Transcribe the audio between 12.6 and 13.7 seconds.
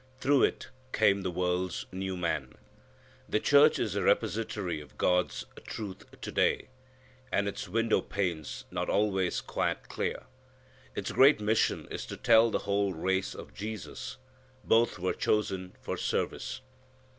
whole race of